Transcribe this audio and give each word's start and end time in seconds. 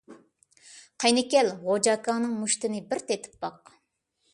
قېنى 1.03 1.23
كەل، 1.35 1.53
غوجا 1.67 1.95
ئاكاڭنىڭ 1.99 2.35
مۇشتتىنى 2.41 2.85
بىر 2.91 3.05
تېتىپ 3.13 3.39
باق! 3.47 3.77